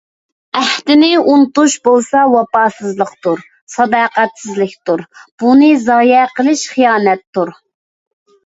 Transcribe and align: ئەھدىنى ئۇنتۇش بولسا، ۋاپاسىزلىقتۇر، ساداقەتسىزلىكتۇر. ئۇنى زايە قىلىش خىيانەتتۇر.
ئەھدىنى 0.59 1.09
ئۇنتۇش 1.33 1.75
بولسا، 1.87 2.23
ۋاپاسىزلىقتۇر، 2.35 3.43
ساداقەتسىزلىكتۇر. 3.75 5.05
ئۇنى 5.41 5.71
زايە 5.87 6.25
قىلىش 6.39 6.65
خىيانەتتۇر. 6.75 7.57